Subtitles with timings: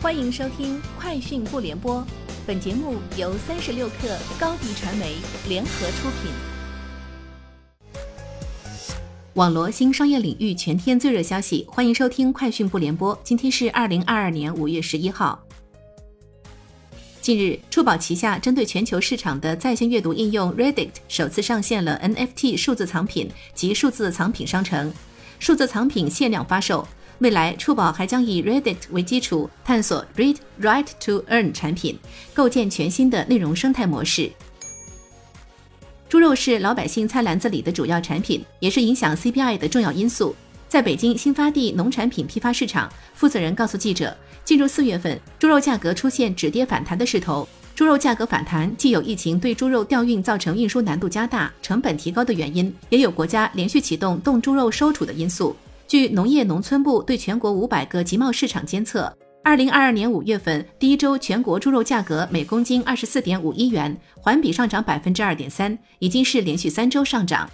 [0.00, 1.96] 欢迎收听《快讯不联播》，
[2.46, 5.16] 本节目由三十六克高低传媒
[5.48, 6.30] 联合出品。
[9.34, 13.12] 网罗新商业领域全天最热消息，欢迎收听《快讯不联播》。
[13.24, 15.44] 今天是二零二二年五月十一号。
[17.20, 24.92] 近日，触宝旗下针对全球市场的在线阅读应用 Reddit 首次上线了 NFT 数字藏品及数字藏品商城，
[25.40, 26.86] 数字藏品限量发售。
[27.18, 31.98] 未来，触宝还将以 Reddit 为基础，探索 Read Write to Earn 产品，
[32.32, 34.30] 构建全新的内容生态模式。
[36.08, 40.34] 猪肉是老百姓菜篮子里的主要产品，也是影响 CPI 的重要因素。
[40.68, 47.48] 在北京新发地农产品批发市场，负责人告诉记者，进入四月份，猪肉价格出现止跌反弹的势头。
[47.74, 55.56] 猪肉价格反弹，既有疫情对猪肉调运造成运输难度加大、成本提高的原因，也有国家连续启动冻猪肉收储的因素。
[55.88, 59.10] 据农业农村部对全国五百个集贸市场监测，
[59.42, 67.48] 二零二二年五月份第一周全国猪肉价格每公斤二十四点五一元，环比上涨百分之二点三，已经是连续三周上涨。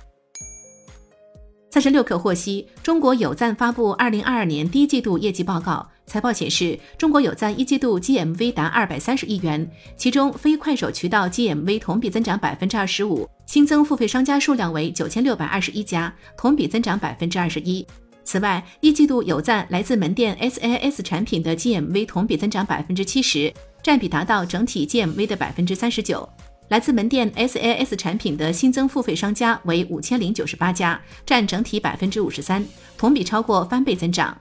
[1.71, 17.87] 三十六氪获悉，中国有赞发布二零二二年第一季度业绩报告，财报显示，中国有赞一季度 GMV 达二百三十亿元，其中非快手渠道 GMV 同比增长百分之二十五，新增付费商家数量为九千六百二十一家，同比增长百分之二十一。
[18.25, 26.29] 此外，一季度有赞来自门店 SaaS 产品的 GMV 同比增长百分之七十，占比达到整体 GMV 的百分之三十九。
[26.69, 32.65] 来自门店 SaaS 产品的新增付费商家为五千零九十八家，占整体百分之五十三，
[32.97, 34.37] 同比超过翻倍增长。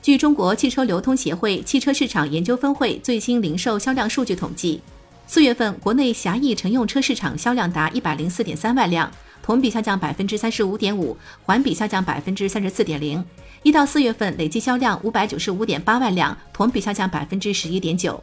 [0.00, 4.80] 据中国汽车流通协会汽车市场研究分会最新零售销量数据统计，
[5.26, 9.12] 四月份国内狭义乘用车市场销量达一百零四点三万辆。
[9.48, 13.24] 同比下降百分之三十五点五，环比下降百分之三十四点零。
[13.62, 18.22] 一到四月份累计销量五百九十五点八万辆，同比下降百分之十一点九。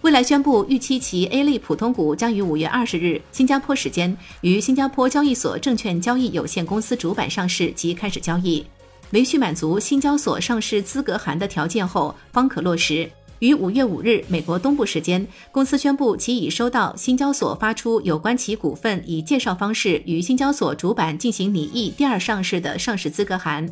[0.00, 8.66] 蔚来宣布，预期其 A 类普通股将于五月二十日新加坡时间于新加坡交易所证券交易有限公司主板上市及开始交易，
[9.10, 13.08] 唯需满足新交所上市资格函的条件后方可落实。
[13.44, 23.68] 于五月五日，美国东部时间，公司宣布其已收到新交所发出有关其股份以介绍方式与新交所主板进行拟议第二上市的上市资格函。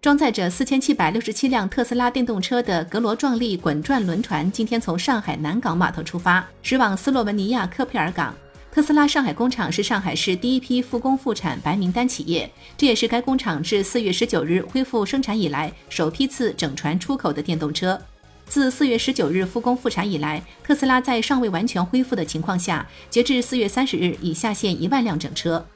[0.00, 8.34] 装载着四千七百六十七辆特斯拉电动车的格罗壮丽滚转轮船今天从上海南港码头出发，驶往斯洛文尼亚科佩尔港。
[8.74, 18.00] 特斯拉上海工厂是上海市第一批复工复产白名单企业，这也是该工厂自四月十九日恢复生产以来首批次整船出口的电动车。
[18.46, 25.66] 自四月十九日复工复产以来，特斯拉在尚未完全恢复的情况下，截至四月三十日已下线一万辆整车。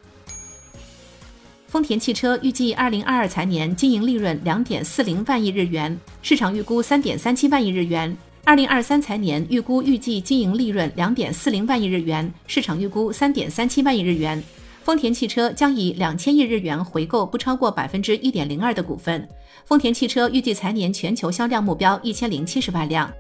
[1.69, 8.17] 丰田汽车预计二零二二财年经营利润两点四零万亿日元，市场预估三点三七万亿日元。
[8.47, 14.41] 二零二三财年预估预计经营利润两点四零万亿日元，市场预估三点三七万亿日元。
[14.85, 19.29] 丰田汽车将以两千亿日元回购不超过百分之一点零二的股份。
[19.65, 23.13] 丰田汽车预计财年全球销量目标一千零七十万辆。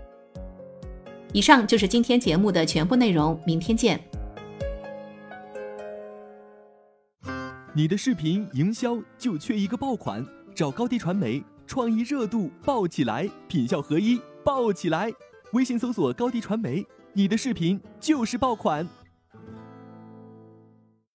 [1.32, 4.00] 以上就是今天节目的全部内容，明天见。
[7.75, 14.20] 你的视频营销就缺一个爆款，找高低传媒，创意热度爆起来，品效合一。
[14.46, 15.12] 爆起来！
[15.54, 18.88] 微信搜索高低传媒，你的视频就是爆款。